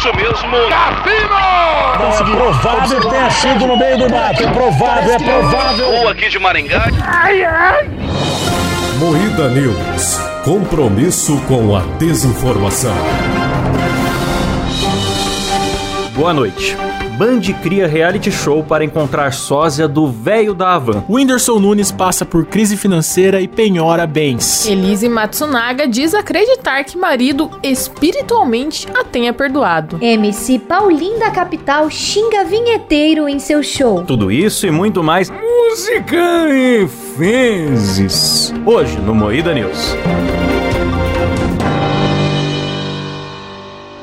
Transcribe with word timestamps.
isso 0.00 0.14
mesmo, 0.14 0.56
Cassino! 0.68 1.36
É 2.00 2.36
provável 2.36 3.00
que 3.00 3.08
tenha 3.08 3.30
sido 3.30 3.66
no 3.66 3.76
meio 3.76 3.98
do 3.98 4.10
mato. 4.10 4.42
É 4.42 4.50
provável, 4.50 5.12
é 5.12 5.18
provável. 5.18 5.86
Ou 5.88 6.08
aqui 6.08 6.30
de 6.30 6.38
Maringá. 6.38 6.86
Moída 8.98 9.48
News. 9.50 10.18
Compromisso 10.42 11.38
com 11.42 11.76
a 11.76 11.80
desinformação. 11.98 12.94
Boa 16.20 16.34
noite. 16.34 16.76
Band 17.16 17.40
cria 17.62 17.86
reality 17.86 18.30
show 18.30 18.62
para 18.62 18.84
encontrar 18.84 19.32
sósia 19.32 19.88
do 19.88 20.06
velho 20.06 20.52
da 20.52 20.74
Havan. 20.74 21.02
Whindersson 21.08 21.58
Nunes 21.58 21.90
passa 21.90 22.26
por 22.26 22.44
crise 22.44 22.76
financeira 22.76 23.40
e 23.40 23.48
penhora 23.48 24.06
bens. 24.06 24.66
Elise 24.66 25.08
Matsunaga 25.08 25.88
diz 25.88 26.12
acreditar 26.12 26.84
que 26.84 26.98
marido 26.98 27.50
espiritualmente 27.62 28.86
a 28.92 29.02
tenha 29.02 29.32
perdoado. 29.32 29.96
MC 29.98 30.58
Paulinho 30.58 31.18
da 31.18 31.30
Capital 31.30 31.88
xinga 31.88 32.44
vinheteiro 32.44 33.26
em 33.26 33.38
seu 33.38 33.62
show. 33.62 34.04
Tudo 34.04 34.30
isso 34.30 34.66
e 34.66 34.70
muito 34.70 35.02
mais 35.02 35.30
música 35.30 36.50
e 36.50 36.86
fezes. 37.16 38.52
Hoje 38.66 38.98
no 38.98 39.14
Moída 39.14 39.54
News. 39.54 39.96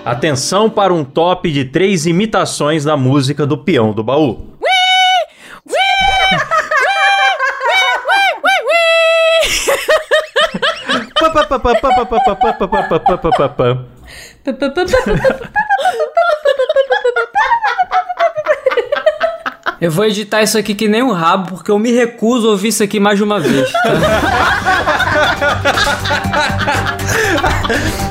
Atenção 0.08 0.70
para 0.70 0.94
um 0.94 1.04
top 1.04 1.52
de 1.52 1.66
três 1.66 2.06
imitações 2.06 2.86
da 2.86 2.96
música 2.96 3.46
do 3.46 3.58
peão 3.58 3.92
do 3.92 4.02
baú. 4.02 4.56
Eu 19.82 19.92
vou 19.92 20.06
editar 20.06 20.42
isso 20.42 20.58
aqui 20.58 20.74
que 20.74 20.88
nem 20.88 21.04
um 21.04 21.12
rabo, 21.12 21.50
porque 21.56 21.70
eu 21.70 21.78
me 21.78 21.92
recuso 21.92 22.48
a 22.48 22.52
ouvir 22.52 22.70
isso 22.70 22.82
aqui 22.82 22.98
mais 22.98 23.18
de 23.18 23.26
uma 23.26 23.42
vez. 23.42 23.70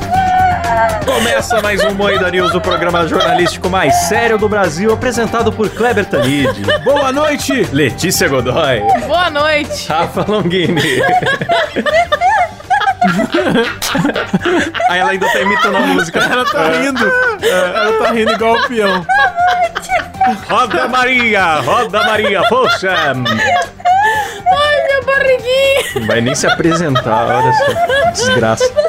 Começa 1.47 1.61
mais 1.63 1.81
um 1.85 1.93
Moída 1.93 2.29
News, 2.29 2.53
o 2.55 2.59
programa 2.59 3.07
jornalístico 3.07 3.69
mais 3.69 3.95
sério 4.09 4.37
do 4.37 4.49
Brasil, 4.49 4.91
apresentado 4.91 5.49
por 5.49 5.69
Kleber 5.69 6.03
Tanid, 6.03 6.49
Boa 6.83 7.09
noite! 7.13 7.65
Letícia 7.71 8.27
Godoy, 8.27 8.81
Boa 9.07 9.29
noite. 9.29 9.87
Rafa 9.87 10.25
Longini. 10.29 10.81
Aí 14.89 14.99
ela 14.99 15.11
ainda 15.11 15.31
tá 15.31 15.39
imitando 15.39 15.77
a 15.77 15.79
música. 15.79 16.19
Ela 16.19 16.43
tá 16.43 16.69
rindo. 16.69 17.13
Ela 17.41 17.97
tá 17.97 18.11
rindo 18.11 18.33
igual 18.33 18.55
o 18.57 18.67
peão. 18.67 19.05
Roda 20.49 20.89
Maria, 20.89 21.61
roda 21.61 22.03
Maria, 22.03 22.43
poxa! 22.49 22.91
Ai, 22.91 23.13
minha 23.15 25.01
barriguinha. 25.05 25.83
Não 25.95 26.07
vai 26.07 26.19
nem 26.19 26.35
se 26.35 26.45
apresentar, 26.45 27.25
olha 27.25 27.53
só. 27.53 28.11
Desgraça. 28.11 28.86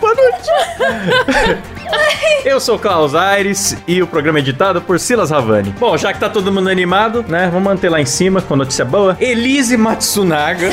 Boa 0.00 0.14
noite. 0.14 1.71
Eu 2.44 2.58
sou 2.60 2.74
o 2.74 2.78
Klaus 2.78 3.14
Aires 3.14 3.76
e 3.86 4.02
o 4.02 4.06
programa 4.06 4.38
é 4.38 4.42
editado 4.42 4.80
por 4.82 4.98
Silas 4.98 5.30
Ravani. 5.30 5.74
Bom, 5.78 5.96
já 5.96 6.12
que 6.12 6.18
tá 6.18 6.28
todo 6.28 6.50
mundo 6.50 6.68
animado, 6.68 7.24
né? 7.28 7.48
Vamos 7.52 7.62
manter 7.62 7.88
lá 7.88 8.00
em 8.00 8.06
cima 8.06 8.42
com 8.42 8.56
notícia 8.56 8.84
boa. 8.84 9.16
Elise 9.20 9.76
Matsunaga 9.76 10.70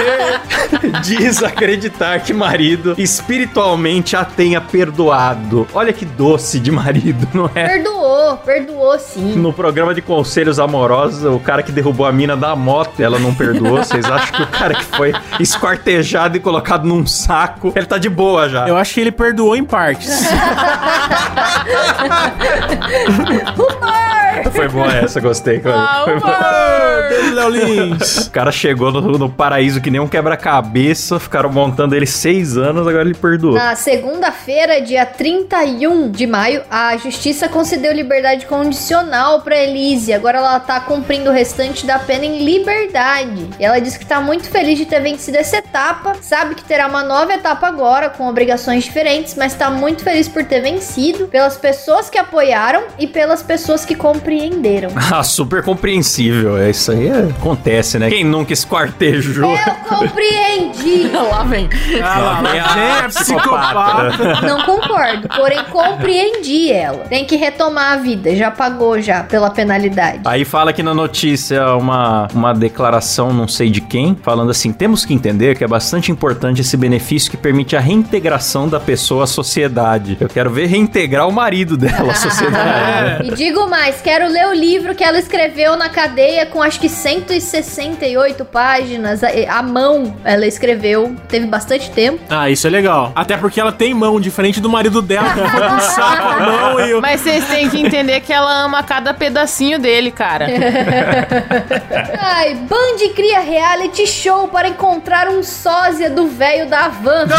diz 1.02 1.42
acreditar 1.42 2.20
que 2.20 2.32
marido 2.32 2.94
espiritualmente 2.96 4.16
a 4.16 4.24
tenha 4.24 4.60
perdoado. 4.60 5.66
Olha 5.74 5.92
que 5.92 6.04
doce 6.04 6.58
de 6.58 6.70
marido, 6.70 7.28
não 7.34 7.50
é? 7.54 7.68
Perdoou, 7.68 8.36
perdoou 8.38 8.98
sim. 8.98 9.34
No 9.36 9.52
programa 9.52 9.94
de 9.94 10.00
conselhos 10.00 10.58
amorosos, 10.58 11.24
o 11.24 11.38
cara 11.38 11.62
que 11.62 11.70
derrubou 11.70 12.06
a 12.06 12.12
mina 12.12 12.36
da 12.36 12.56
moto, 12.56 13.00
ela 13.02 13.18
não 13.18 13.34
perdoou. 13.34 13.78
Vocês 13.78 14.04
acham 14.06 14.32
que 14.34 14.42
o 14.42 14.46
cara 14.46 14.74
que 14.74 14.84
foi 14.84 15.12
esquartejado 15.38 16.36
e 16.36 16.40
colocado 16.40 16.86
num 16.86 17.06
saco, 17.06 17.72
ele 17.76 17.86
tá 17.86 17.98
de 17.98 18.08
boa 18.08 18.48
já? 18.48 18.66
Eu 18.66 18.76
acho 18.76 18.94
que 18.94 19.00
ele 19.00 19.12
perdoou 19.12 19.54
em 19.54 19.64
partes. 19.64 20.10
Humor! 23.56 24.21
Foi 24.62 24.68
boa 24.68 24.92
essa, 24.94 25.20
gostei. 25.20 25.60
Ah. 25.64 27.08
Beijo, 27.08 27.34
Léo 27.34 27.48
Lins. 27.48 28.26
O 28.26 28.30
cara 28.30 28.52
chegou 28.52 28.92
no, 28.92 29.18
no 29.18 29.28
paraíso 29.28 29.80
que 29.80 29.90
nem 29.90 30.00
um 30.00 30.06
quebra-cabeça, 30.06 31.18
ficaram 31.18 31.50
montando 31.50 31.94
ele 31.94 32.06
seis 32.06 32.56
anos, 32.56 32.86
agora 32.86 33.04
ele 33.04 33.14
perdoou. 33.14 33.54
Na 33.54 33.74
segunda-feira, 33.74 34.80
dia 34.80 35.04
31 35.04 36.10
de 36.10 36.26
maio, 36.26 36.62
a 36.70 36.96
justiça 36.96 37.48
concedeu 37.48 37.92
liberdade 37.92 38.46
condicional 38.46 39.40
pra 39.40 39.56
Elise. 39.56 40.12
Agora 40.12 40.38
ela 40.38 40.60
tá 40.60 40.80
cumprindo 40.80 41.30
o 41.30 41.32
restante 41.32 41.84
da 41.84 41.98
pena 41.98 42.24
em 42.24 42.44
liberdade. 42.44 43.48
E 43.58 43.64
ela 43.64 43.80
diz 43.80 43.96
que 43.96 44.06
tá 44.06 44.20
muito 44.20 44.48
feliz 44.48 44.78
de 44.78 44.86
ter 44.86 45.00
vencido 45.00 45.38
essa 45.38 45.56
etapa, 45.56 46.14
sabe 46.20 46.54
que 46.54 46.64
terá 46.64 46.86
uma 46.86 47.02
nova 47.02 47.34
etapa 47.34 47.66
agora, 47.66 48.10
com 48.10 48.28
obrigações 48.28 48.84
diferentes, 48.84 49.34
mas 49.34 49.54
tá 49.54 49.70
muito 49.70 50.02
feliz 50.02 50.28
por 50.28 50.44
ter 50.44 50.60
vencido, 50.60 51.26
pelas 51.26 51.56
pessoas 51.56 52.08
que 52.08 52.18
apoiaram 52.18 52.84
e 52.98 53.06
pelas 53.06 53.42
pessoas 53.42 53.84
que 53.84 53.94
compreenderam. 53.94 54.51
Ah, 55.12 55.22
super 55.22 55.62
compreensível. 55.62 56.56
É 56.56 56.70
isso 56.70 56.90
aí, 56.90 57.08
é- 57.08 57.28
acontece, 57.38 57.98
né? 57.98 58.08
Quem 58.08 58.24
nunca 58.24 58.52
esquartejou? 58.52 59.50
Eu 59.54 59.74
compreendi! 59.88 61.10
Lá 61.12 61.44
vem. 61.44 61.68
Ah, 62.02 62.18
lá, 62.18 62.42
Vem 62.50 62.60
a 62.60 63.04
é 63.04 63.08
psicopata. 63.08 64.40
Não 64.46 64.62
concordo, 64.62 65.28
porém 65.28 65.62
compreendi 65.70 66.70
ela. 66.72 67.04
Tem 67.08 67.24
que 67.24 67.36
retomar 67.36 67.92
a 67.92 67.96
vida, 67.96 68.34
já 68.34 68.50
pagou 68.50 69.00
já 69.00 69.22
pela 69.22 69.50
penalidade. 69.50 70.20
Aí 70.24 70.44
fala 70.44 70.70
aqui 70.70 70.82
na 70.82 70.94
notícia 70.94 71.74
uma, 71.76 72.28
uma 72.34 72.52
declaração, 72.52 73.32
não 73.32 73.46
sei 73.48 73.70
de 73.70 73.80
quem, 73.80 74.16
falando 74.22 74.50
assim: 74.50 74.72
temos 74.72 75.04
que 75.04 75.14
entender 75.14 75.56
que 75.56 75.64
é 75.64 75.68
bastante 75.68 76.10
importante 76.10 76.60
esse 76.60 76.76
benefício 76.76 77.30
que 77.30 77.36
permite 77.36 77.76
a 77.76 77.80
reintegração 77.80 78.68
da 78.68 78.80
pessoa 78.80 79.24
à 79.24 79.26
sociedade. 79.26 80.16
Eu 80.20 80.28
quero 80.28 80.50
ver 80.50 80.66
reintegrar 80.66 81.28
o 81.28 81.32
marido 81.32 81.76
dela 81.76 82.12
à 82.12 82.14
sociedade. 82.14 83.28
E 83.28 83.34
digo 83.34 83.68
mais, 83.68 84.00
quero 84.00 84.28
ler 84.28 84.41
o 84.46 84.52
livro 84.52 84.94
que 84.94 85.04
ela 85.04 85.18
escreveu 85.18 85.76
na 85.76 85.88
cadeia 85.88 86.46
com 86.46 86.62
acho 86.62 86.80
que 86.80 86.88
168 86.88 88.44
páginas. 88.44 89.22
A, 89.22 89.28
a 89.58 89.62
mão 89.62 90.16
ela 90.24 90.46
escreveu, 90.46 91.14
teve 91.28 91.46
bastante 91.46 91.90
tempo. 91.90 92.20
Ah, 92.30 92.50
isso 92.50 92.66
é 92.66 92.70
legal. 92.70 93.12
Até 93.14 93.36
porque 93.36 93.60
ela 93.60 93.72
tem 93.72 93.92
mão, 93.94 94.20
diferente 94.20 94.60
do 94.60 94.68
marido 94.68 95.02
dela, 95.02 95.30
que 95.30 95.40
foi 95.40 95.68
com 95.68 95.80
saco 95.80 96.28
a 96.28 96.40
mão 96.40 96.80
e 96.80 96.94
o... 96.94 97.00
Mas 97.00 97.20
vocês 97.20 97.46
têm 97.46 97.68
que 97.68 97.80
entender 97.80 98.20
que 98.20 98.32
ela 98.32 98.64
ama 98.64 98.82
cada 98.82 99.12
pedacinho 99.12 99.78
dele, 99.78 100.10
cara. 100.10 100.46
Ai, 102.18 102.54
Band 102.54 103.12
cria 103.14 103.40
reality 103.40 104.06
show 104.06 104.48
para 104.48 104.68
encontrar 104.68 105.28
um 105.28 105.42
sósia 105.42 106.08
do 106.10 106.26
velho 106.28 106.68
da 106.68 106.88
van. 106.88 107.26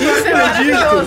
Isso 0.00 0.28
é 0.28 0.34
maravilhoso. 0.34 1.06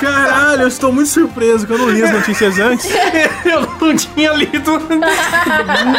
Caralho, 0.00 0.62
eu 0.62 0.68
estou 0.68 0.92
muito 0.92 1.08
surpreso 1.08 1.66
que 1.66 1.72
eu 1.72 1.78
não 1.78 1.90
li 1.90 2.02
as 2.02 2.10
notícias 2.10 2.58
antes. 2.58 2.81
Eu 3.44 3.60
não 3.80 3.96
tinha 3.96 4.32
lido. 4.32 4.80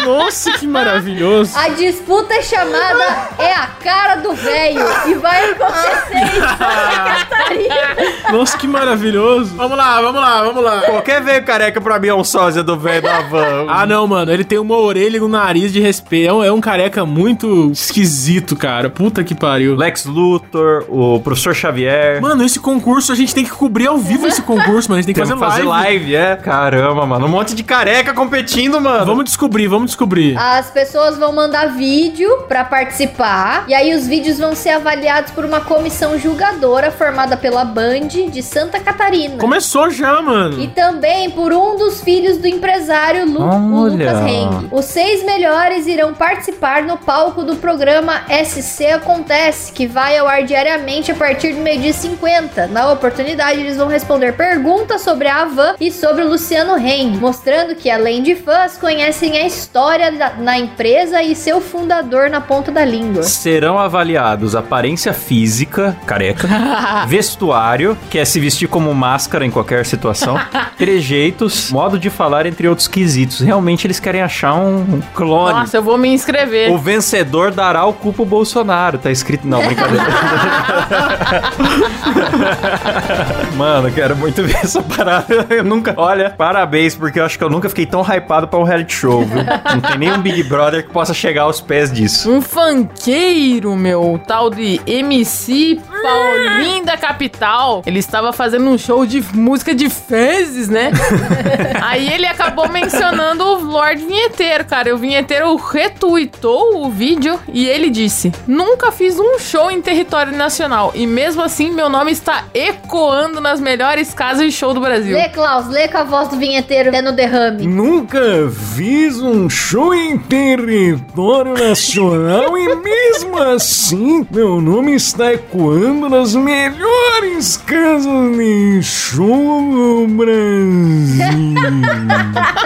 Nossa, 0.05 0.51
que 0.53 0.67
maravilhoso. 0.67 1.57
A 1.57 1.69
disputa 1.69 2.41
chamada 2.41 3.29
é 3.38 3.53
a 3.53 3.67
cara 3.67 4.16
do 4.16 4.33
velho 4.33 4.81
e 5.07 5.13
vai 5.16 5.51
acontecer 5.51 6.16
em 6.16 6.39
Santa 6.41 7.25
Catarina. 7.27 8.31
Nossa, 8.31 8.57
que 8.57 8.67
maravilhoso. 8.67 9.55
Vamos 9.55 9.77
lá, 9.77 10.01
vamos 10.01 10.22
lá, 10.22 10.43
vamos 10.43 10.63
lá. 10.63 10.81
Qualquer 10.81 11.22
veio 11.22 11.43
careca 11.43 11.79
pra 11.81 11.99
mim 11.99 12.07
é 12.07 12.16
um 12.16 12.23
sósia 12.23 12.63
do 12.63 12.77
velho 12.77 13.01
da 13.01 13.22
van. 13.22 13.66
Ah, 13.69 13.85
não, 13.85 14.07
mano. 14.07 14.31
Ele 14.31 14.43
tem 14.43 14.57
uma 14.57 14.77
orelha 14.77 15.17
e 15.17 15.22
um 15.22 15.27
nariz 15.27 15.72
de 15.72 15.79
respeito. 15.79 16.29
É 16.29 16.33
um, 16.33 16.43
é 16.43 16.51
um 16.51 16.61
careca 16.61 17.05
muito 17.05 17.72
esquisito, 17.72 18.55
cara. 18.55 18.89
Puta 18.89 19.23
que 19.23 19.35
pariu. 19.35 19.75
Lex 19.75 20.05
Luthor, 20.05 20.85
o 20.90 21.19
professor 21.19 21.53
Xavier. 21.53 22.22
Mano, 22.22 22.43
esse 22.43 22.59
concurso 22.59 23.11
a 23.11 23.16
gente 23.16 23.34
tem 23.34 23.43
que 23.43 23.52
cobrir 23.52 23.87
ao 23.87 23.97
vivo 23.97 24.28
esse 24.28 24.41
concurso, 24.41 24.90
mano. 24.90 24.99
A 24.99 25.02
gente 25.02 25.13
tem 25.13 25.16
que 25.16 25.22
Temos 25.22 25.40
fazer, 25.40 25.63
fazer 25.63 25.67
live. 25.67 25.93
live, 25.93 26.16
é? 26.16 26.35
Caramba, 26.63 27.05
mano. 27.05 27.25
Um 27.25 27.29
monte 27.29 27.53
de 27.53 27.61
careca 27.61 28.13
competindo, 28.13 28.79
mano. 28.79 29.05
Vamos 29.05 29.25
descobrir, 29.25 29.67
vamos 29.67 29.87
descobrir. 29.87 30.37
As 30.37 30.71
pessoas 30.71 31.17
vão 31.17 31.33
mandar 31.33 31.75
vídeo 31.75 32.43
pra 32.47 32.63
participar 32.63 33.65
e 33.67 33.73
aí 33.73 33.93
os 33.93 34.07
vídeos 34.07 34.39
vão 34.39 34.55
ser 34.55 34.69
avaliados 34.69 35.31
por 35.31 35.43
uma 35.43 35.59
comissão 35.59 36.17
julgadora 36.17 36.89
formada 36.89 37.35
pela 37.35 37.65
Band 37.65 38.07
de 38.07 38.41
Santa 38.41 38.79
Catarina. 38.79 39.39
Começou 39.39 39.89
já, 39.89 40.21
mano. 40.21 40.57
E 40.57 40.69
também 40.69 41.29
por 41.31 41.51
um 41.51 41.75
dos 41.75 41.99
filhos 41.99 42.37
do 42.37 42.47
empresário 42.47 43.25
Lu, 43.25 43.41
o 43.41 43.83
Olha. 43.83 44.13
Lucas 44.13 44.25
Heng. 44.25 44.69
Os 44.71 44.85
seis 44.85 45.21
melhores 45.25 45.85
irão 45.85 46.13
participar 46.13 46.83
no 46.83 46.95
palco 46.95 47.43
do 47.43 47.57
programa 47.57 48.21
SC 48.45 48.85
Acontece, 48.93 49.73
que 49.73 49.85
vai 49.85 50.17
ao 50.17 50.29
ar 50.29 50.43
diariamente 50.43 51.11
a 51.11 51.15
partir 51.15 51.55
do 51.55 51.59
meio-dia 51.59 51.91
50. 51.91 52.67
Na 52.67 52.89
oportunidade, 52.89 53.59
eles 53.59 53.75
vão 53.75 53.87
responder 53.87 54.31
perguntas 54.37 55.01
sobre 55.01 55.27
a 55.27 55.41
Havan 55.41 55.75
e 55.77 55.91
sobre 55.91 56.23
o 56.23 56.29
Luciano 56.29 56.53
Heng, 56.53 57.17
mostrando 57.17 57.73
que, 57.76 57.90
além 57.90 58.22
de 58.22 58.35
fãs, 58.35 58.78
conhecem 58.78 59.38
a 59.38 59.47
história 59.47 60.11
da, 60.11 60.34
na 60.34 60.55
empresa 60.58 61.23
e 61.23 61.35
seu 61.35 61.59
fundador 61.59 62.29
na 62.29 62.40
ponta 62.40 62.72
da 62.72 62.85
língua. 62.85 63.23
Serão 63.23 63.79
avaliados 63.79 64.55
aparência 64.55 65.11
física, 65.14 65.97
careca, 66.05 66.47
vestuário, 67.08 67.97
que 68.09 68.20
é 68.20 68.26
se 68.26 68.40
vestir 68.40 68.67
como 68.67 68.94
máscara 68.94 69.44
em 69.46 69.50
qualquer 69.50 69.84
situação, 69.85 70.40
trejeitos, 70.78 71.72
modo 71.72 71.97
de 71.97 72.11
falar, 72.11 72.46
entre 72.46 72.67
outros 72.67 72.88
quesitos. 72.88 73.40
Realmente 73.40 73.88
eles 73.88 73.99
querem 73.99 74.22
achar 74.22 74.53
um, 74.53 74.78
um 74.78 75.02
clone. 75.16 75.59
Nossa, 75.59 75.78
eu 75.78 75.84
vou 75.84 75.97
me 75.97 76.09
inscrever. 76.09 76.72
O 76.72 76.78
vencedor 76.78 77.52
dará 77.52 77.84
o 77.85 77.94
cu 77.94 78.14
pro 78.14 78.26
Bolsonaro. 78.26 78.99
Tá 78.99 79.09
escrito. 79.09 79.47
Não, 79.47 79.66
brincadeira. 79.66 80.03
Mano, 83.58 83.88
eu 83.88 83.94
quero 83.94 84.16
muito 84.16 84.44
ver 84.44 84.58
essa 84.64 84.82
parada. 84.82 85.46
Eu 85.49 85.64
nunca. 85.64 85.94
Olha, 85.97 86.29
parabéns, 86.43 86.93
porque 86.93 87.22
eu 87.22 87.23
acho 87.23 87.37
que 87.37 87.43
eu 87.45 87.49
nunca 87.49 87.69
fiquei 87.69 87.85
tão 87.85 88.01
hypado 88.01 88.49
pra 88.49 88.59
um 88.59 88.63
reality 88.63 88.93
show, 88.93 89.23
viu? 89.23 89.43
Não 89.73 89.79
tem 89.79 89.97
nenhum 89.97 90.22
Big 90.22 90.43
Brother 90.43 90.85
que 90.85 90.91
possa 90.91 91.13
chegar 91.13 91.43
aos 91.43 91.61
pés 91.61 91.90
disso. 91.90 92.29
Um 92.29 92.41
funkeiro, 92.41 93.73
meu, 93.78 94.19
tal 94.28 94.49
de 94.49 94.81
MC 94.85 95.79
Paulinho 96.03 96.85
da 96.85 96.97
Capital. 96.97 97.82
Ele 97.85 98.00
estava 98.00 98.34
fazendo 98.34 98.70
um 98.70 98.78
show 98.78 99.05
de 99.05 99.23
música 99.34 99.73
de 99.73 99.90
fezes, 99.90 100.67
né? 100.67 100.91
Aí 101.82 102.11
ele 102.11 102.26
acabou 102.26 102.67
mencionando 102.67 103.44
o 103.44 103.64
Lord 103.64 104.05
Vinheteiro, 104.05 104.66
cara. 104.66 104.94
O 104.94 104.97
Vinheteiro 104.97 105.55
retweetou 105.55 106.85
o 106.85 106.90
vídeo 106.90 107.40
e 107.53 107.66
ele 107.66 107.90
disse: 107.90 108.34
Nunca 108.46 108.91
fiz 108.91 109.17
um 109.17 109.40
show 109.40 109.72
em 109.72 109.82
território 109.82 110.35
nacional. 110.35 110.91
E 110.94 111.08
mesmo 111.08 111.41
assim, 111.41 111.72
meu 111.72 111.88
nome 111.88 112.11
está 112.11 112.44
ecoando 112.53 113.40
nas 113.40 113.61
melhores 113.61 114.14
casas 114.14 114.46
de 114.46 114.52
show 114.52 114.73
do 114.73 114.82
Brasil. 114.82 115.16
Lê, 115.16 115.29
Klaus, 115.29 115.67
lê 115.70 115.88
com 115.88 115.97
a 115.97 116.03
voz 116.03 116.28
do 116.28 116.35
vinheteiro 116.35 116.90
até 116.90 117.02
no 117.02 117.14
derrame. 117.14 117.66
Nunca 117.66 118.52
fiz 118.76 119.22
um 119.22 119.49
show 119.49 119.94
em 119.94 120.17
território 120.17 121.53
nacional 121.53 122.58
e 122.58 122.76
mesmo 122.76 123.38
assim 123.38 124.28
meu 124.29 124.59
nome 124.59 124.96
está 124.96 125.34
ecoando 125.34 125.92
nas 125.93 126.35
melhores 126.35 127.57
casas 127.57 128.37
de 128.37 128.81
show 128.81 129.72
do 129.72 130.07
Brasil. 130.16 131.23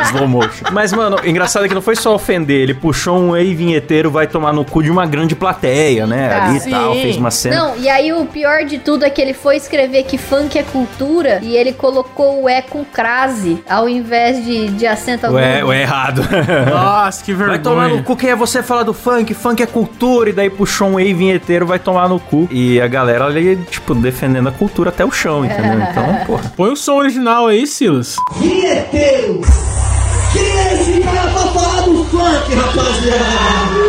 Slow 0.10 0.28
motion. 0.28 0.66
Mas, 0.72 0.94
mano, 0.94 1.18
o 1.24 1.28
engraçado 1.28 1.66
é 1.66 1.68
que 1.68 1.74
não 1.75 1.81
foi 1.81 1.96
só 1.96 2.14
ofender, 2.16 2.62
ele 2.62 2.74
puxou 2.74 3.18
um 3.18 3.36
ei 3.36 3.54
vinheteiro, 3.56 4.10
vai 4.12 4.28
tomar 4.28 4.54
no 4.54 4.64
cu 4.66 4.84
de 4.84 4.92
uma 4.92 5.06
grande 5.06 5.36
plateia, 5.36 6.06
né? 6.06 6.30
Tá. 6.30 6.46
Ali 6.46 6.58
e 6.58 6.69
tal, 6.69 6.94
fez 6.94 7.18
uma 7.18 7.31
cena. 7.31 7.56
Não, 7.56 7.78
e 7.78 7.90
aí 7.90 8.14
o 8.14 8.25
pior 8.25 8.64
de 8.66 8.78
tudo 8.80 9.06
é 9.06 9.10
que 9.10 9.22
ele 9.22 9.34
foi 9.34 9.58
escrever 9.58 10.04
que 10.04 10.18
funk 10.18 10.58
é 10.58 10.64
cultura 10.64 11.40
e 11.42 11.56
ele 11.56 11.74
colocou 11.74 12.44
o 12.44 12.50
E 12.50 12.62
com 12.64 12.84
crase 12.84 13.64
ao 13.69 13.88
invés 13.88 14.44
de, 14.44 14.69
de 14.69 14.86
acento 14.88 15.28
Ué, 15.28 15.58
agudo. 15.58 15.68
ué, 15.69 15.81
errado. 15.81 16.22
Nossa, 16.69 17.24
que 17.24 17.34
vergonha. 17.34 17.58
Vai 17.58 17.60
tomar 17.60 17.90
no 17.90 18.04
cu, 18.04 18.16
quem 18.16 18.30
é 18.30 18.36
você 18.36 18.62
falar 18.64 18.84
do 18.84 18.94
funk? 18.94 19.34
Funk 19.34 19.62
é 19.62 19.66
cultura. 19.66 20.30
E 20.30 20.34
daí 20.34 20.50
puxou 20.50 20.90
um 20.90 21.00
ei 21.00 21.14
vinheteiro, 21.14 21.66
vai 21.66 21.80
tomar 21.80 22.08
no 22.10 22.19
cu. 22.19 22.48
E 22.52 22.80
a 22.81 22.88
galera 22.88 23.25
ali, 23.25 23.56
tipo, 23.69 23.94
defendendo 23.96 24.48
a 24.50 24.52
cultura 24.52 24.90
até 24.90 25.04
o 25.06 25.12
chão, 25.12 25.46
entendeu? 25.46 25.78
Então, 25.88 26.25
porra. 26.25 26.52
Põe 26.56 26.72
o 26.72 26.75
som 26.75 26.96
original 26.96 27.48
aí, 27.48 27.66
Silas. 27.66 28.16
Vinheteiro! 28.38 29.42
Funk, 32.27 32.50
rapaziada? 32.56 33.87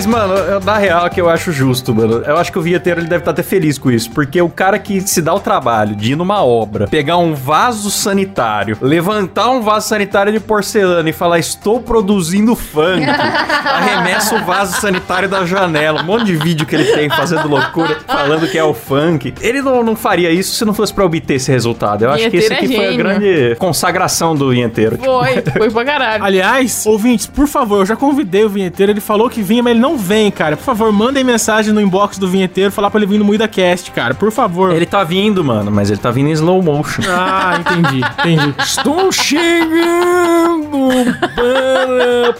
Mas, 0.00 0.06
mano, 0.06 0.32
eu- 0.34 0.60
na 0.60 0.78
real 0.78 1.10
que 1.10 1.20
eu 1.20 1.28
acho 1.28 1.52
justo, 1.52 1.94
mano. 1.94 2.22
Eu 2.24 2.38
acho 2.38 2.50
que 2.50 2.58
o 2.58 2.62
vinheteiro 2.62 3.00
ele 3.00 3.06
deve 3.08 3.20
estar 3.20 3.32
até 3.32 3.42
feliz 3.42 3.76
com 3.76 3.90
isso. 3.90 4.10
Porque 4.10 4.40
o 4.40 4.48
cara 4.48 4.78
que 4.78 4.98
se 5.02 5.20
dá 5.20 5.34
o 5.34 5.40
trabalho 5.40 5.94
de 5.94 6.12
ir 6.12 6.16
numa 6.16 6.42
obra, 6.42 6.86
pegar 6.88 7.18
um 7.18 7.34
vaso 7.34 7.90
sanitário, 7.90 8.78
levantar 8.80 9.50
um 9.50 9.60
vaso 9.60 9.88
sanitário 9.88 10.32
de 10.32 10.40
porcelana 10.40 11.10
e 11.10 11.12
falar, 11.12 11.38
estou 11.38 11.80
produzindo 11.82 12.56
funk, 12.56 13.04
arremessa 13.64 14.36
o 14.36 14.44
vaso 14.44 14.80
sanitário 14.80 15.28
da 15.28 15.44
janela. 15.44 16.00
Um 16.00 16.04
monte 16.06 16.24
de 16.24 16.36
vídeo 16.36 16.66
que 16.66 16.74
ele 16.74 16.84
tem 16.92 17.10
fazendo 17.10 17.46
loucura, 17.48 17.98
falando 18.06 18.46
que 18.48 18.56
é 18.56 18.64
o 18.64 18.72
funk. 18.72 19.34
Ele 19.40 19.60
não, 19.60 19.82
não 19.82 19.96
faria 19.96 20.30
isso 20.30 20.54
se 20.54 20.64
não 20.64 20.72
fosse 20.72 20.94
pra 20.94 21.04
obter 21.04 21.34
esse 21.34 21.50
resultado. 21.50 22.04
Eu 22.04 22.10
acho 22.10 22.30
que 22.30 22.36
esse 22.38 22.48
Vinheteiro 22.48 22.64
aqui 22.64 22.74
é 22.74 22.76
foi 22.86 22.94
a 22.94 22.96
grande 22.96 23.56
consagração 23.58 24.34
do 24.34 24.50
vinheteiro. 24.50 24.96
Foi, 24.98 25.42
foi 25.58 25.70
pra 25.70 25.84
caralho. 25.84 26.24
Aliás, 26.24 26.86
ouvintes, 26.86 27.26
por 27.26 27.46
favor, 27.46 27.80
eu 27.80 27.86
já 27.86 27.96
convidei 27.96 28.44
o 28.44 28.48
vinheteiro, 28.48 28.92
ele 28.92 29.00
falou 29.00 29.28
que 29.28 29.42
vinha, 29.42 29.62
mas 29.62 29.72
ele 29.72 29.80
não 29.80 29.89
vem, 29.96 30.30
cara. 30.30 30.56
Por 30.56 30.64
favor, 30.64 30.92
mandem 30.92 31.22
mensagem 31.24 31.72
no 31.72 31.80
inbox 31.80 32.18
do 32.18 32.28
vinheteiro, 32.28 32.70
falar 32.70 32.90
pra 32.90 32.98
ele 33.00 33.06
vir 33.06 33.18
no 33.18 33.24
Muida 33.24 33.46
Cast, 33.48 33.90
cara. 33.90 34.14
Por 34.14 34.30
favor. 34.30 34.72
Ele 34.72 34.86
tá 34.86 35.04
vindo, 35.04 35.42
mano, 35.44 35.70
mas 35.70 35.90
ele 35.90 35.98
tá 36.00 36.10
vindo 36.10 36.28
em 36.28 36.32
slow 36.32 36.62
motion. 36.62 37.02
Ah, 37.08 37.58
entendi, 37.60 38.00
entendi. 38.18 38.54
Estou 38.58 39.10
chegando 39.12 40.88
para 41.34 42.32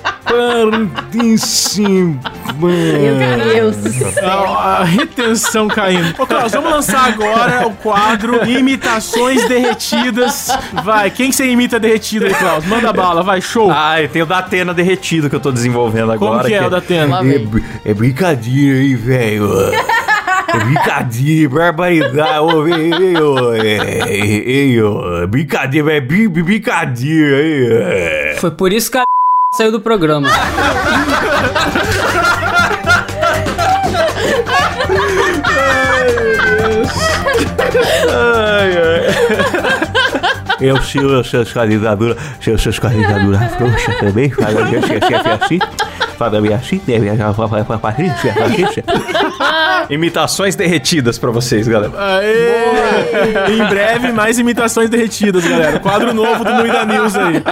participar. 0.73 2.21
Meu 2.59 3.45
Deus 3.45 3.77
do 3.77 3.91
céu. 3.91 4.29
A, 4.29 4.79
a 4.79 4.85
retenção 4.85 5.69
caindo. 5.69 6.15
Ô, 6.19 6.27
Klaus, 6.27 6.53
vamos 6.53 6.71
lançar 6.71 7.07
agora 7.09 7.67
o 7.67 7.73
quadro 7.75 8.49
Imitações 8.49 9.47
Derretidas. 9.49 10.49
Vai, 10.85 11.11
quem 11.11 11.31
que 11.31 11.37
você 11.37 11.47
imita 11.51 11.79
derretido 11.79 12.27
aí, 12.27 12.35
Klaus? 12.35 12.65
Manda 12.67 12.93
bala, 12.93 13.23
vai, 13.23 13.41
show. 13.41 13.71
Ah, 13.71 14.01
eu 14.01 14.09
tenho 14.09 14.25
o 14.25 14.29
da 14.29 14.39
Atena 14.39 14.75
derretido 14.75 15.29
que 15.31 15.37
eu 15.37 15.41
tô 15.41 15.51
desenvolvendo 15.51 16.17
Como 16.19 16.33
agora. 16.33 16.49
que 16.49 16.55
é 16.55 16.67
o 16.67 16.71
da 16.71 16.81
Tena? 16.81 17.23
É 17.85 17.95
brincadeira 17.95 18.79
aí, 18.79 18.95
velho. 18.95 19.49
É 20.53 20.59
brincadeira, 20.65 21.49
barbaridade. 21.51 22.41
Ô, 22.41 22.67
ei, 22.67 24.43
ei, 24.47 24.83
ô, 24.83 25.27
Brincadeira, 25.29 25.93
é 25.95 26.01
brin- 26.01 26.29
brincadeira 26.29 27.37
aí. 27.37 27.69
é. 27.73 28.37
Foi 28.41 28.51
por 28.51 28.73
isso 28.73 28.91
que 28.91 28.99
a 28.99 29.05
saiu 29.55 29.71
do 29.73 29.81
programa. 29.81 30.29
Eu 40.61 40.81
sei 40.83 41.01
essas 41.21 41.53
candidaturas, 41.53 42.17
essas 42.47 42.79
candidaturas 42.79 43.55
frouxas 43.55 43.97
também, 43.99 44.29
fala 44.31 44.65
minha 44.67 44.83
chefe 44.83 45.15
assim, 45.15 45.59
Patrícia, 47.79 48.35
Patrícia. 48.35 48.85
Imitações 49.89 50.55
derretidas 50.55 51.19
pra 51.19 51.31
vocês, 51.31 51.67
galera. 51.67 51.93
Aê! 51.97 53.53
Em 53.55 53.65
breve, 53.69 54.13
mais 54.13 54.39
imitações 54.39 54.91
derretidas, 54.91 55.45
galera. 55.45 55.81
Quadro 55.81 56.13
novo 56.13 56.45
do 56.45 56.53
Muida 56.53 56.85
News 56.85 57.17
aí. 57.17 57.43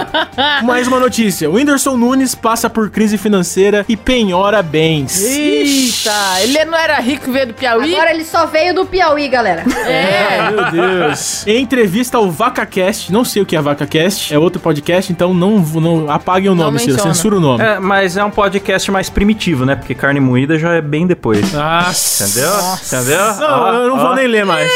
Mais 0.63 0.87
uma 0.87 0.99
notícia. 0.99 1.49
O 1.49 1.53
Whindersson 1.53 1.97
Nunes 1.97 2.35
passa 2.35 2.69
por 2.69 2.89
crise 2.89 3.17
financeira 3.17 3.85
e 3.89 3.97
penhora 3.97 4.61
bens. 4.61 5.19
Eita, 5.21 6.41
ele 6.41 6.63
não 6.65 6.77
era 6.77 6.99
rico 6.99 7.29
e 7.29 7.33
veio 7.33 7.47
do 7.47 7.53
Piauí? 7.53 7.93
Agora 7.93 8.13
ele 8.13 8.23
só 8.23 8.45
veio 8.45 8.73
do 8.73 8.85
Piauí, 8.85 9.27
galera. 9.27 9.63
É. 9.85 10.51
Meu 10.51 10.71
Deus. 10.71 11.45
Em 11.47 11.61
entrevista 11.61 12.17
ao 12.17 12.29
VacaCast, 12.29 13.11
não 13.11 13.25
sei 13.25 13.41
o 13.41 13.45
que 13.45 13.55
é 13.55 13.61
VacaCast, 13.61 14.33
é 14.33 14.37
outro 14.37 14.61
podcast, 14.61 15.11
então 15.11 15.33
não, 15.33 15.59
não 15.59 16.09
apaguem 16.09 16.49
o 16.49 16.55
Não 16.55 16.65
nome, 16.65 16.79
Ciro, 16.79 17.01
censura 17.01 17.37
o 17.37 17.39
nome. 17.39 17.63
É, 17.63 17.79
mas 17.79 18.15
é 18.15 18.23
um 18.23 18.31
podcast 18.31 18.58
mais 18.91 19.09
primitivo, 19.09 19.65
né? 19.65 19.75
Porque 19.75 19.93
carne 19.95 20.19
moída 20.19 20.57
já 20.57 20.73
é 20.73 20.81
bem 20.81 21.05
depois. 21.07 21.51
Nossa. 21.51 22.25
Entendeu? 22.25 22.51
Entendeu? 22.85 23.35
Não, 23.35 23.61
Ó, 23.61 23.73
eu 23.73 23.89
não 23.89 23.99
vou 23.99 24.15
nem 24.15 24.27
ler 24.27 24.45
mais. 24.45 24.69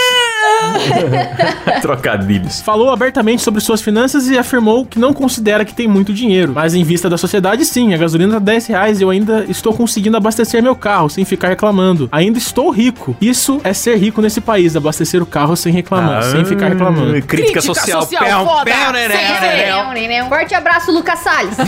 Trocadilhos. 1.81 2.61
Falou 2.61 2.91
abertamente 2.91 3.41
sobre 3.41 3.61
suas 3.61 3.81
finanças 3.81 4.27
e 4.29 4.37
afirmou 4.37 4.85
que 4.85 4.99
não 4.99 5.13
considera 5.13 5.65
que 5.65 5.73
tem 5.73 5.87
muito 5.87 6.13
dinheiro. 6.13 6.53
Mas 6.55 6.73
em 6.73 6.83
vista 6.83 7.09
da 7.09 7.17
sociedade, 7.17 7.65
sim, 7.65 7.93
a 7.93 7.97
gasolina 7.97 8.33
tá 8.33 8.39
10 8.39 8.67
reais 8.67 8.99
e 8.99 9.03
eu 9.03 9.09
ainda 9.09 9.45
estou 9.47 9.73
conseguindo 9.73 10.17
abastecer 10.17 10.61
meu 10.61 10.75
carro 10.75 11.09
sem 11.09 11.25
ficar 11.25 11.49
reclamando. 11.49 12.09
Ainda 12.11 12.37
estou 12.37 12.69
rico. 12.69 13.15
Isso 13.21 13.59
é 13.63 13.73
ser 13.73 13.97
rico 13.97 14.21
nesse 14.21 14.41
país, 14.41 14.75
abastecer 14.75 15.21
o 15.21 15.25
carro 15.25 15.55
sem 15.55 15.73
reclamar, 15.73 16.23
sem 16.23 16.45
ficar 16.45 16.69
reclamando. 16.69 17.11
Crítica, 17.11 17.35
Crítica 17.37 17.61
social. 17.61 18.01
social 18.01 18.23
Pão, 18.23 18.45
foda. 18.45 18.71
pão, 18.71 20.29
Forte 20.29 20.55
abraço, 20.55 20.91
Lucas 20.91 21.19
Salles. 21.19 21.57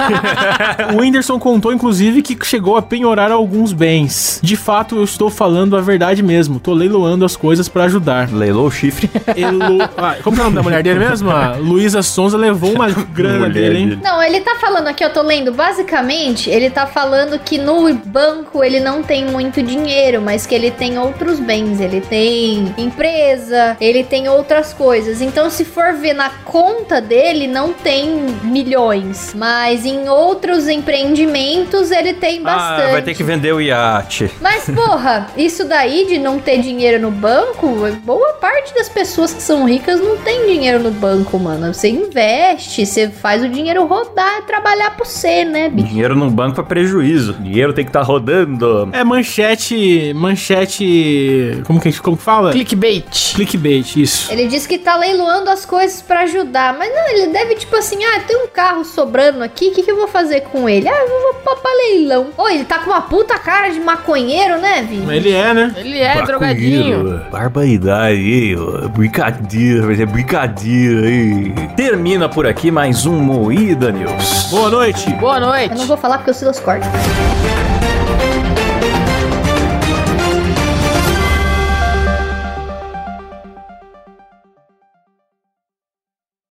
O 0.93 1.01
Whindersson 1.01 1.39
contou, 1.39 1.73
inclusive, 1.73 2.21
que 2.21 2.37
chegou 2.45 2.77
a 2.77 2.81
penhorar 2.81 3.31
alguns 3.31 3.73
bens. 3.73 4.39
De 4.41 4.55
fato, 4.55 4.95
eu 4.95 5.03
estou 5.03 5.29
falando 5.29 5.75
a 5.75 5.81
verdade 5.81 6.21
mesmo. 6.21 6.59
Tô 6.59 6.73
leiloando 6.73 7.25
as 7.25 7.35
coisas 7.35 7.67
pra 7.67 7.85
ajudar. 7.85 8.29
Leilou 8.31 8.67
o 8.67 8.71
chifre. 8.85 9.09
Elu... 9.35 9.81
Ah, 9.97 10.17
como 10.23 10.37
é 10.37 10.41
o 10.41 10.43
nome 10.45 10.55
da 10.55 10.63
mulher 10.63 10.83
dele 10.83 10.99
mesmo? 10.99 11.31
A 11.31 11.55
Luísa 11.55 12.01
Sonza 12.01 12.37
levou 12.37 12.71
uma 12.71 12.89
grana 13.13 13.47
Mulher 13.47 13.53
dele, 13.53 13.79
hein? 13.79 13.99
Não, 14.03 14.21
ele 14.21 14.41
tá 14.41 14.55
falando 14.55 14.87
aqui, 14.87 15.03
eu 15.03 15.11
tô 15.11 15.21
lendo. 15.21 15.51
Basicamente, 15.51 16.49
ele 16.49 16.69
tá 16.69 16.85
falando 16.85 17.37
que 17.39 17.57
no 17.57 17.93
banco 17.93 18.63
ele 18.63 18.79
não 18.79 19.01
tem 19.01 19.25
muito 19.25 19.61
dinheiro, 19.61 20.21
mas 20.21 20.45
que 20.45 20.53
ele 20.53 20.71
tem 20.71 20.97
outros 20.97 21.39
bens. 21.39 21.79
Ele 21.79 22.01
tem 22.01 22.73
empresa, 22.77 23.77
ele 23.79 24.03
tem 24.03 24.27
outras 24.29 24.73
coisas. 24.73 25.21
Então, 25.21 25.49
se 25.49 25.65
for 25.65 25.93
ver 25.93 26.13
na 26.13 26.29
conta 26.43 27.01
dele, 27.01 27.47
não 27.47 27.73
tem 27.73 28.35
milhões. 28.43 29.33
Mas 29.35 29.85
em 29.85 30.09
outros 30.09 30.67
empreendimentos 30.67 31.91
ele 31.91 32.13
tem 32.13 32.41
bastante. 32.41 32.89
Ah, 32.89 32.91
vai 32.91 33.01
ter 33.01 33.15
que 33.15 33.23
vender 33.23 33.53
o 33.53 33.61
iate. 33.61 34.31
Mas, 34.41 34.65
porra, 34.69 35.27
isso 35.37 35.65
daí 35.65 36.05
de 36.07 36.17
não 36.17 36.39
ter 36.39 36.59
dinheiro 36.59 37.01
no 37.01 37.11
banco, 37.11 37.67
boa 38.03 38.33
parte 38.33 38.64
das 38.73 38.89
pessoas 38.89 39.33
que 39.33 39.41
são 39.41 39.65
ricas 39.65 39.99
não 39.99 40.17
tem 40.17 40.47
dinheiro 40.47 40.79
no 40.79 40.91
banco, 40.91 41.37
mano. 41.37 41.73
Você 41.73 41.89
investe, 41.89 42.85
você 42.85 43.09
faz 43.09 43.43
o 43.43 43.49
dinheiro 43.49 43.85
rodar 43.85 44.39
e 44.39 44.41
trabalhar 44.43 44.95
por 44.95 45.05
você, 45.05 45.43
né, 45.43 45.69
bicho? 45.69 45.87
Dinheiro 45.87 46.15
no 46.15 46.29
banco 46.29 46.59
é 46.59 46.63
prejuízo. 46.63 47.33
Dinheiro 47.33 47.73
tem 47.73 47.83
que 47.83 47.89
estar 47.89 48.01
rodando. 48.01 48.89
É 48.91 49.03
manchete. 49.03 50.13
Manchete. 50.13 51.61
Como 51.65 51.79
que, 51.79 51.91
como 51.99 52.17
que 52.17 52.23
fala? 52.23 52.51
Clickbait. 52.51 53.33
Clickbait, 53.35 53.95
isso. 53.95 54.31
Ele 54.31 54.47
disse 54.47 54.67
que 54.67 54.77
tá 54.77 54.95
leiloando 54.97 55.49
as 55.49 55.65
coisas 55.65 56.01
pra 56.01 56.21
ajudar, 56.21 56.77
mas 56.77 56.93
não, 56.93 57.09
ele 57.09 57.27
deve 57.27 57.55
tipo 57.55 57.75
assim, 57.75 58.03
ah, 58.03 58.21
tem 58.21 58.37
um 58.37 58.47
carro 58.47 58.83
sobrando 58.83 59.43
aqui, 59.43 59.67
o 59.67 59.71
que, 59.73 59.83
que 59.83 59.91
eu 59.91 59.97
vou 59.97 60.07
fazer 60.07 60.41
com 60.41 60.67
ele? 60.67 60.87
Ah, 60.87 61.01
eu 61.01 61.07
vou 61.07 61.33
pôr 61.35 61.57
pra 61.57 61.71
leilão. 61.71 62.27
Ô, 62.37 62.47
ele 62.47 62.65
tá 62.65 62.79
com 62.79 62.91
uma 62.91 63.01
puta 63.01 63.37
cara 63.37 63.69
de 63.69 63.79
maconheiro, 63.79 64.59
né, 64.59 64.85
Vi? 64.89 65.03
Ele 65.13 65.31
é, 65.31 65.53
né? 65.53 65.73
Ele 65.77 65.99
é 65.99 66.21
drogadinho. 66.23 67.21
Barbaridade 67.31 68.54
ó. 68.57 68.87
Brincadeira, 68.89 69.85
mas 69.87 69.99
é 69.99 70.05
brincadeira 70.05 71.07
aí. 71.07 71.53
Termina 71.75 72.27
por 72.29 72.45
aqui 72.47 72.71
mais 72.71 73.05
um 73.05 73.19
Moída 73.19 73.91
News. 73.91 74.47
Boa 74.49 74.69
noite. 74.69 75.11
Boa 75.13 75.37
Eu 75.37 75.41
noite. 75.47 75.75
não 75.77 75.85
vou 75.85 75.97
falar 75.97 76.17
porque 76.17 76.29
eu 76.31 76.33
sigo 76.33 76.51
os 76.51 76.59
cortes. 76.59 76.89